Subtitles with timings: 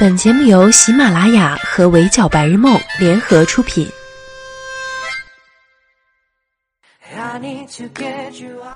[0.00, 3.84] 本节目由喜马拉雅和围剿白日梦联合出品。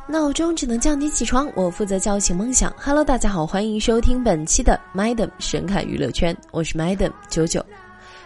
[0.08, 2.74] 闹钟只能叫你起床，我负责叫醒梦想。
[2.76, 7.64] Hello，大家好，欢迎收听本期的 Madam 神侃娱乐圈，我是 Madam 九九。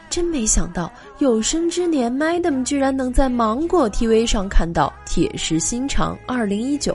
[0.08, 6.92] 真没想到，有生之年，Madam 居然能在芒果 TV 上看到《铁石心肠二零一九》。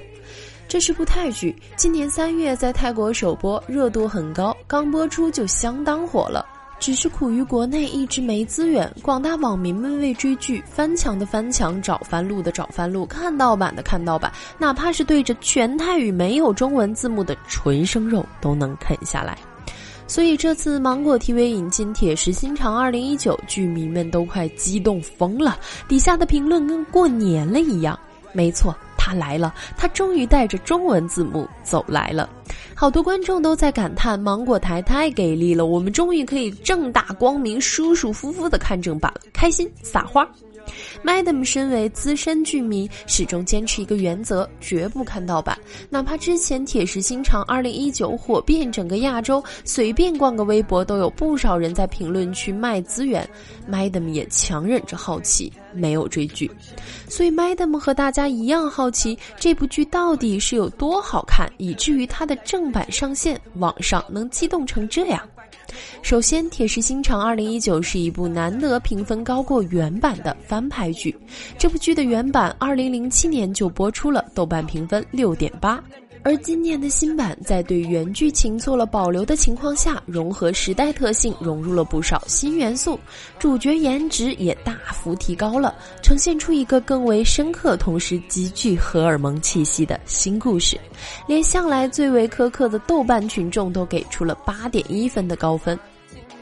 [0.72, 6.46] 这是部泰剧，今年三月在泰国首播，热度很高，刚播出就相当火了。
[6.80, 19.38] 只是苦于国内一直没资源，广大网民们为追剧翻墙的翻墙，找翻路的找翻路，看盗版的看盗版，哪怕是对着全泰语没有中文字幕的纯生肉都能啃下来。
[20.08, 25.60] 所以这次芒果 TV 引进《铁石心肠2019》，剧迷们都快激动疯了，
[25.90, 28.00] 底下的评论跟过年了一样。
[28.32, 28.74] 没错。
[29.04, 32.30] 他来了，他终于带着中文字幕走来了，
[32.76, 40.24] 好多观众都在感叹芒果台太给力了，我们终于可以正大光明、舒舒服服的看正版了，开心撒花。
[41.04, 45.58] Madam 身为资深剧迷，始终坚持一个原则：绝不看盗版。
[45.90, 53.28] 哪怕之前《铁石心肠》二零一九火遍整个亚洲，随便逛个微博都有不少人在评论区卖资源
[53.70, 56.50] ，Madam 也强忍着好奇，没有追剧。
[57.08, 65.22] 所以 Madam 和大家一样好奇，这部剧到底是有多好看，以至于它的正版上线，网上能激动成这样。
[66.02, 71.16] 首先，《铁石心肠2019》是一部难得评分高过原版的翻拍剧。
[71.58, 75.80] 这部剧的原版2007年就播出了，豆瓣评分6.8。
[76.24, 83.00] 而今年的新版在对原剧情做了保留的情况下，融合时代特性，融入了不少新元素，
[83.40, 85.74] 主角颜值也大幅提高了，
[86.04, 90.80] 呈现出一个更为深刻，同时极具荷尔蒙气息的新故事。
[91.28, 95.60] 连向来最为苛刻的豆瓣群众都给出了八点一分的高。
[95.64, 95.80] 分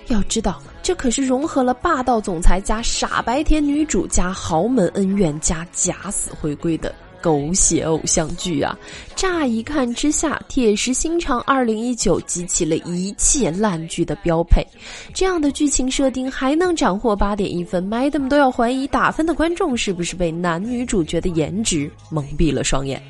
[0.07, 6.93] 要知道，这可是融合了霸道总裁加傻白甜女主加豪门恩怨加假死回归的。
[7.21, 8.73] 狗血偶像剧啊！
[9.13, 14.65] 乍一看之下，《铁石心肠2019》集齐了一切烂剧的标配。
[15.13, 23.03] 这样的剧情设定还能斩获八点一分，Madam 都要怀疑打分的观众是不是被男女主角的颜值蒙蔽了双眼。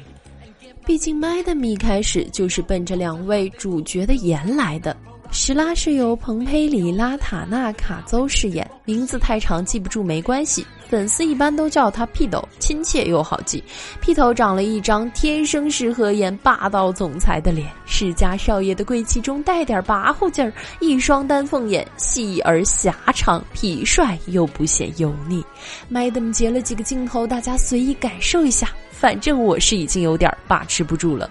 [0.88, 4.97] 毕竟，Madam 一开始就是奔着两位主角的颜来的。
[5.31, 13.63] 石拉是由彭佩里拉塔纳卡邹饰演，名字太长记不住没关系，粉丝一般都叫他屁斗，亲切又好记。
[14.01, 25.44] 屁头长了一张天生适合演霸道总裁的脸，世家少爷的贵气中带点跋扈劲儿，一双丹凤眼细而狭长，痞帅又不显油腻。
[25.91, 31.29] Madam 截了几个镜头，大家随意感受一下，反正我是已经有点把持不住了。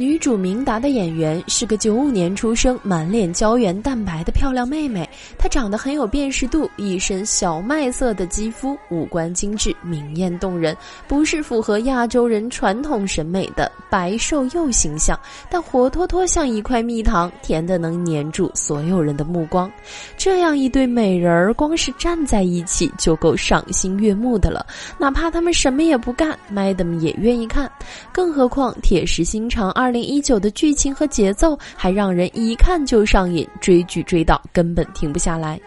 [0.00, 5.06] 女主明达的演员是个九五年出生、满脸胶原蛋白的漂亮妹妹。
[5.36, 10.74] 她长得很有辨识度，一身小麦色的肌肤，五官精致、明艳动人，
[11.06, 19.70] 不是符合亚洲人传统审美的白瘦幼形象，但活脱脱像一块蜜糖，甜的能粘住所有人的目光。
[20.16, 24.64] 这样一对美人儿，光是站在一起就够赏心悦目的了，
[24.96, 27.70] 哪怕他们什么也不干，Madam 也愿意看。
[28.10, 29.89] 更何况铁石心肠二。
[29.90, 35.60] 二零一九的剧情和节奏还让人一看就上瘾，追剧追到根本停不下来。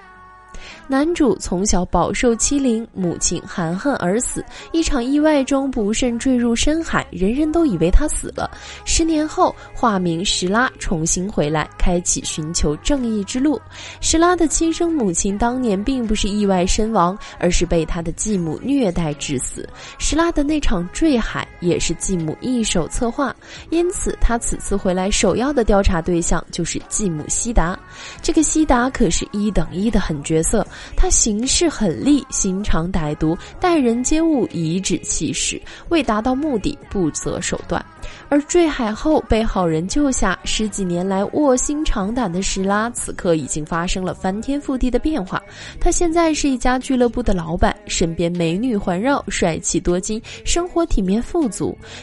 [0.87, 4.41] 男主从小饱受欺凌，母亲含恨而死。
[4.71, 8.49] 一场意外中不慎坠入深海，人人都以为他死了。
[8.85, 13.59] 十年后，化名石拉重新回来，开启寻求正义之路。
[13.99, 19.67] 石拉的亲生母亲当年并不是意外身亡，而是被他的继母虐待致死。
[19.99, 23.33] 石拉的那场坠海也是继母一手策划，
[23.69, 27.79] 因此他此次回来首要的调查对象就是继母西达。
[28.21, 30.65] 这个西达可是一等一的狠角色。
[30.97, 37.83] 他行事狠戾，心肠歹毒，待人接物颐指气使，为达到目的不择手段。
[38.27, 45.41] 而坠海后被好人救下，十几年来卧薪尝胆的石拉，此刻已经发生了翻天覆地的变化。
[45.79, 51.43] 他现在是一家俱乐部的老板，身边美女环绕，帅气多金，生活体面富。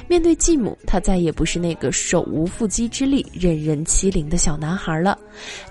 [0.08, 5.16] 面对继母，他再也不是那个手无缚鸡之力、任人欺凌的小男孩了。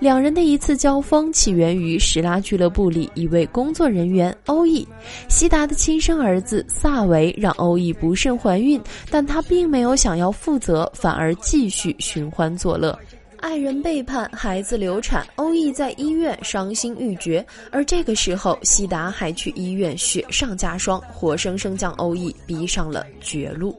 [0.00, 4.86] 两人的一次交锋起源于石拉俱乐部里一位工作人员欧义，
[5.28, 8.80] 西达的亲生儿子萨维让欧义不慎怀孕，
[9.10, 10.30] 但他并没有想要。
[10.40, 12.98] 负责反而继续寻欢作乐，
[13.40, 17.44] 爱人背叛，孩子流产，欧义在医院伤心欲绝。
[17.72, 23.74] 而这个时候，西达还去医院雪上加霜，活生生将欧义逼上了绝路。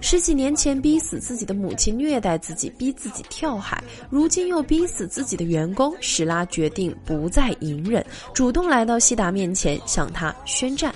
[0.00, 5.92] 十几年前逼死自己的母亲，虐待自己，逼自己跳海，如今又逼死自己的员工。
[6.00, 10.94] 史拉决定不再隐忍，主动来到西达面前，向他宣战。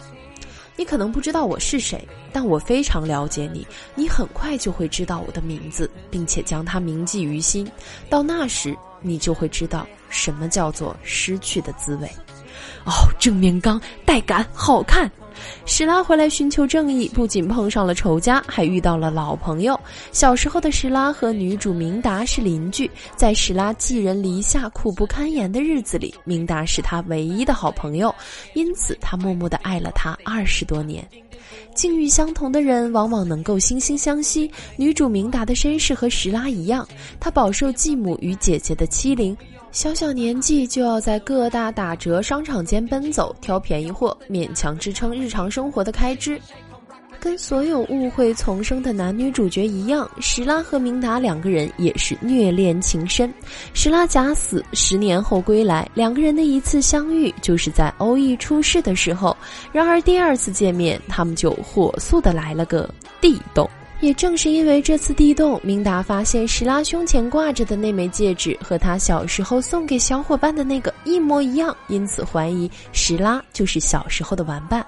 [0.76, 3.66] 你可能不知道我是谁，但我非常了解你。
[3.94, 7.70] 你很快就会知道我的名字，并且将它铭记于心。
[8.10, 12.10] 到那时，你就会知道什么叫做失去的滋味。
[12.84, 15.10] 哦，正面刚，带感，好看。
[15.66, 19.78] 史拉回来寻求正义，不仅碰上了仇家，还遇到了老朋友。
[20.12, 28.14] 小时候的史拉和女主明达是邻居，在史拉寄人篱下、苦不堪言的日子里，明达是他唯一的好朋友，
[28.54, 31.06] 因此他默默地爱了她二十多年。
[31.74, 34.48] 境遇相同的人往往能够惺惺相惜。
[34.76, 36.86] 女主明达的身世和石拉一样，
[37.18, 39.36] 她饱受继母与姐姐的欺凌。
[39.74, 46.40] 小小年纪就要在各大打折商场间奔走，挑便宜货，勉强支撑日常生活的开支。
[47.18, 53.34] 跟所有误会丛生的男女主角一样，石拉和明达两个人也是虐恋情深。
[53.72, 59.36] 石拉假死，十年后归来，两个人的一次相遇就是在欧义出事的时候。
[59.72, 62.88] 然而第二次见面，他们就火速的来了个
[63.20, 63.68] 地洞。
[64.04, 74.84] 也正是因为这次地洞，明达发现石拉胸前挂着的那枚戒指和他小时候送给小伙伴的那个一模一样，因此怀疑石拉就是小时候的玩伴。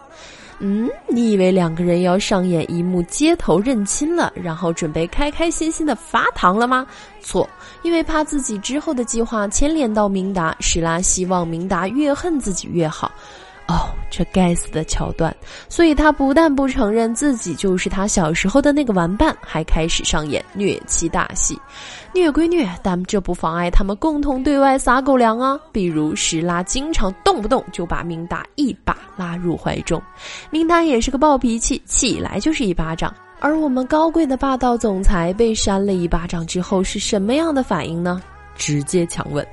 [0.58, 6.86] 嗯，你以为两个人要上演一幕街头认亲了，然后准备开开心心的发糖了吗？
[7.22, 7.48] 错，
[7.82, 13.10] 因为怕自己之后的计划牵连到明达，石拉希望明达越恨自己越好。
[13.68, 15.34] 哦，这该死的桥段！
[15.68, 21.58] 所以他不但不承认自己就是他小时候的那个玩伴，还开始上演虐妻大戏。
[22.14, 25.58] 虐归虐，但这不妨碍他们共同对外撒狗粮啊！
[25.72, 30.00] 比如石拉经常动不动就把明达一把拉入怀中，
[30.48, 33.12] 明达也是个暴脾气，起来就是一巴掌。
[33.40, 38.22] 而我们高贵的霸道总裁被扇了一巴掌之后是什么样的反应呢？
[38.56, 39.46] 直接强吻，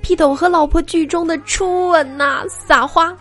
[0.00, 3.14] 屁斗和老婆剧中的初吻呐，撒花。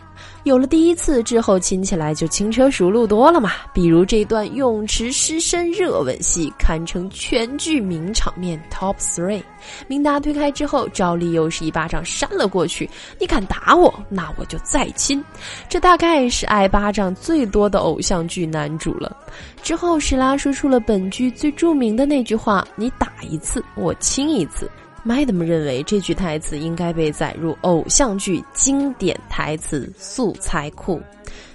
[0.46, 3.54] 有了第一次之后，亲起来就轻车熟路多了嘛。
[3.74, 9.42] 比如这段泳池湿身热吻戏，堪称全剧名场面 top three。
[9.88, 12.88] 明达推开之后，赵丽又是一巴掌扇了过去。
[13.20, 15.22] 你敢打我，那我就再亲。
[15.68, 19.18] 这大概是挨巴掌最多的偶像剧男主了。
[19.64, 24.70] 之后，史拉说出了本剧最著名的那句话：“你打一次，我亲一次。”
[25.06, 31.00] Madam 认为这句台词应该被载入偶像剧经典台词素材库。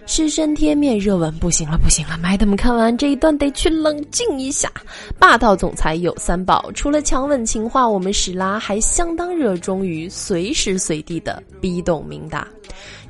[0.07, 4.71] 尸身贴面热吻不行了，不行了！Madam 看完这一段得去冷静一下。
[5.19, 12.47] 霸道总裁有三宝，除了强吻情话，我们史拉还相当热衷于随时随地的逼动明达。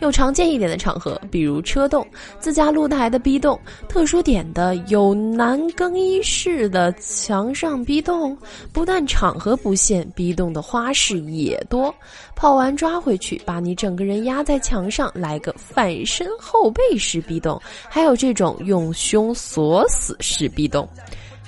[0.00, 2.06] 有常见一点的场合，比如车洞、
[2.38, 3.56] 自家露台的逼洞；
[3.88, 8.37] 特殊点的有男更衣室的墙上逼洞。
[8.73, 11.94] 不但场合不限，逼洞的花式也多。
[12.35, 17.61] 跑完抓回去，把你整个人压在墙上，来个反身后背式逼洞。
[17.88, 20.88] 还有这种用胸锁死式逼洞。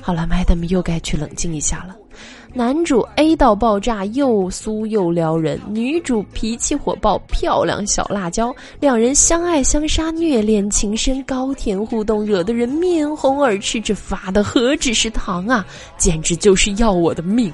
[0.01, 1.97] 好了，Madam 又该去冷静一下了。
[2.55, 8.55] 男主 A 到爆炸，又酥又撩人；女主脾气火爆，漂亮小辣椒。
[8.79, 13.81] 两人相爱相杀，虐恋情深，高甜互动，惹得人面红耳赤。
[13.81, 15.65] 这发的何止是糖啊，
[15.97, 17.51] 简直就是要我的命！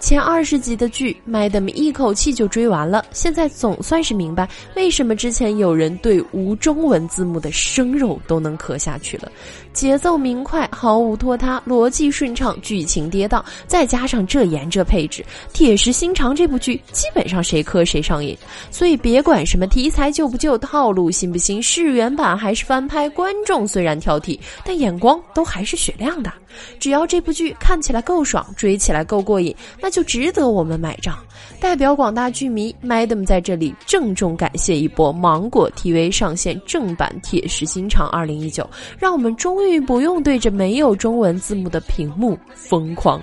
[0.00, 3.02] 前二十集的剧，Madam 一口气就追完了。
[3.10, 4.46] 现在总算是明白，
[4.76, 9.32] 为什么之前有人对无中文字幕的生肉都能磕下去了。
[9.72, 16.34] 节奏明快，毫无拖沓，逻辑顺畅，剧情跌宕，再加上这颜这配置，铁石心肠。
[16.34, 18.36] 这部剧基本上谁磕谁上瘾。
[18.70, 26.32] 所以别管什么题材旧不旧，套路新不新，是原版还是翻拍，观众虽然挑剔，但眼光都还是雪亮的。
[26.78, 31.18] 只要这部剧看起来够爽，追起来够过瘾，那就值得我们买账。
[31.58, 38.68] 代表广大剧迷，Madam 在这里郑重感谢一波芒果 TV 上线正版《铁石心肠》二零一九，
[38.98, 39.62] 让我们终。
[39.62, 43.22] 于不用对着没有中文字幕的屏幕疯狂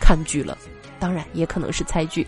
[0.00, 0.58] 看剧了，
[0.98, 2.26] 当然也可能是猜剧。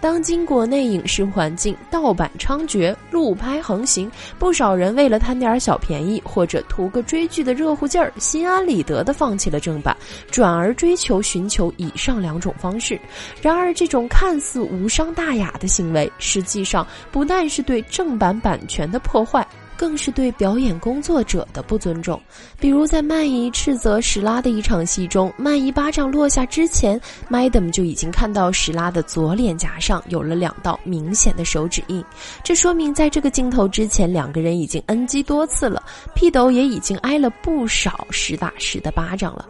[0.00, 9.96] 当今国内影视环境盗版猖獗、路拍横行，不少人为了贪点小便宜或者图个追剧的热乎劲儿，心安理得的放弃了正版，
[10.30, 12.98] 转而追求寻求以上两种方式。
[13.40, 19.46] 然而，这种看似无伤大雅的行为，实际上不但是对正版版权的破坏。
[19.82, 22.22] 更是对表演工作者的不尊重。
[22.60, 32.04] 比如在曼怡斥责史拉的一场戏中，曼怡巴掌落下之前，Madam 就已经看到史拉的左脸颊上有了两道明显的手指印，
[32.44, 35.82] 这说明在这个镜头之前，两个人已经 NG 多次了，
[36.14, 39.48] 屁斗也已经挨了不少实打实的巴掌了。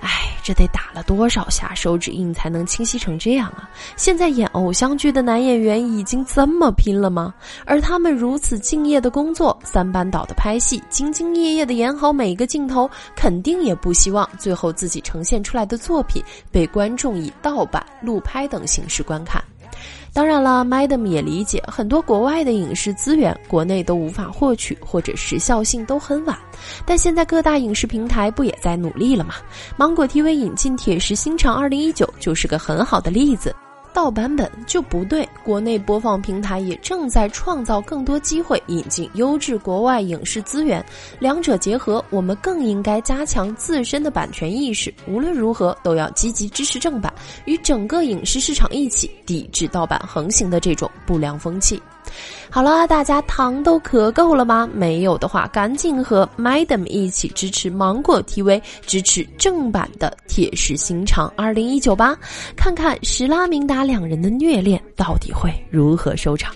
[0.00, 3.68] 哎，这得打了多少下手指印才能清晰成这样啊？
[3.96, 7.34] 现在演偶像剧的男演员已经这么拼了吗？
[7.64, 19.42] 而他们如此敬业的工作，三班倒的拍戏，兢兢业业的演好每一个镜头，肯定也不希望最后自己呈现出来的作品被观众以盗版、录拍等形式观看。
[20.18, 26.36] 当然了，Madam 也理解很多国外的影视资源，国内都无法获取，或者时效性都很晚。
[26.84, 29.36] 但现在各大影视平台不也在努力了吗？
[29.76, 33.54] 芒果 TV 引进《铁石心肠2019》就是个很好的例子。
[33.92, 40.84] 盗版本就不对，国内播放平台也正在创造更多机会，引进优质国外影视资源，
[41.18, 44.92] 两者结合，我们更应该加强自身的版权意识。
[45.06, 47.12] 无论如何，都要积极支持正版，
[47.44, 51.80] 与整个影视市场一起抵制盗版横行的这种不良风气。
[52.50, 54.68] 好了，大家糖都嗑够了吗？
[54.72, 62.16] 没有的话，赶紧和 Madam 一起支持芒果 TV，支持正版的《铁石心肠》二零一九吧，
[62.56, 66.54] 看看石拉明达两人的虐恋到底会如何收场。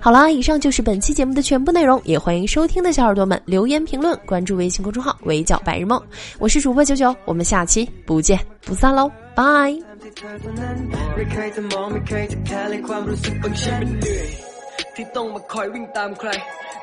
[0.00, 6.02] 好了，以上就是本期节目的全部内容，也欢迎收听的小耳朵们留言评论，关注微信公众号“围剿白日梦”，
[6.40, 9.76] 我是主播九九，我们下期不见不散喽，拜。
[14.96, 16.30] ที่ต้องมาคอยวิ่งตามใคร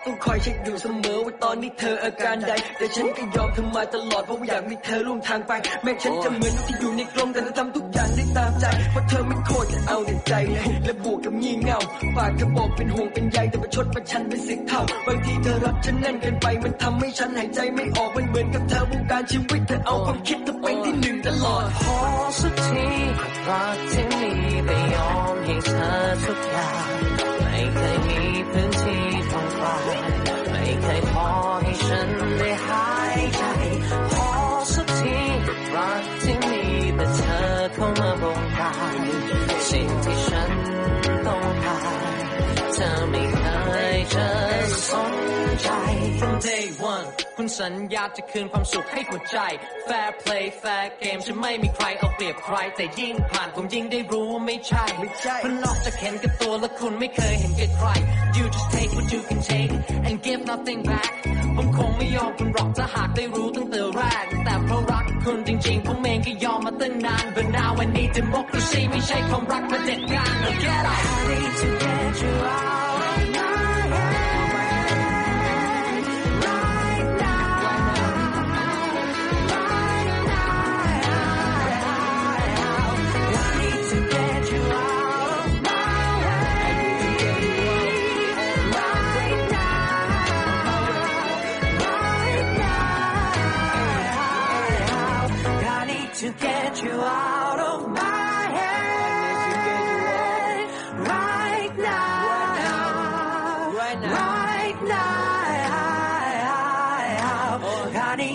[0.05, 5.51] ต้องคอยเช็คอยู่เสมอว่าตอนนี้เธออาการใด แต่ฉันก็ยอมเธอมาตลอดเพราะอยากมีเธอร่วมทางไป
[5.84, 11.79] แม้ฉันจะเหมือนที่อยู่ในกลมแต่จะทำทุกอย่างได้ตามใจ เพราะเธอไม่โคตรจะเอาแต่ใจเลย และบวกกับงี่เง่า
[12.17, 21.98] ปากจะบอกเป็นห่วงเป็นใยแต่ประชดประชันเป็นสิเท่า บางทีเธอรักฉันแน่นเกินไป มันทำให้ฉันหายใจไม่ออก มันเหมือนกับเธอวงการชีวิตเธอเอาความคิดเธอเป็นที่หนึ่งตลอดพอ
[22.39, 22.86] สักที
[23.48, 24.27] รักที่มี
[24.65, 25.89] แต่ยอมให้เธอ
[26.24, 26.70] ทุกอย่า
[27.41, 29.81] ง ไม่เคยมีพื้นที่ตรงกลาง
[30.51, 31.29] ไม่เคยพอ
[31.63, 33.43] ให้ฉันได้หายใจ
[34.12, 34.29] พอ
[34.74, 35.17] สักที
[35.75, 36.62] รักที่มี
[36.95, 38.98] แต่เธอเข้ามาบงการ
[39.69, 40.51] สิ่งที่ฉัน
[41.25, 41.79] ต้องกา
[42.22, 42.24] ร
[42.74, 43.43] เธอไม่เค
[43.93, 44.29] ยจะ
[44.89, 45.13] สน
[45.62, 45.67] ใจ
[46.19, 46.92] From day one
[47.43, 49.38] คุณสัญญาจะคืนความสุขให้หัวใจ
[49.88, 54.83] Fair play fair game จะไม่มีใครเอาเปรียบใคร แต่ยิ่งผ่านผมยิ่งได้รู้ว่าไม่ใช่
[55.41, 57.88] เพราะนอกจากเห็นกับตัวแล้วคุณไม่เคยเห็นกับใคร
[58.38, 59.71] You just take what you can take
[60.07, 61.12] and give nothing back
[61.55, 72.15] ผมคงไม่ยอมคุณหรอกถ้าหากได้รู้ตั้งแต่แรก แต่เพราะรักคุณจริงๆผมเองก็ยอมมาตั้งนาน But now I need democracy ไม่ใช่ความรักเผด็จการ Now get out I need to get
[72.21, 72.82] you out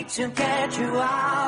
[0.08, 1.47] to get you out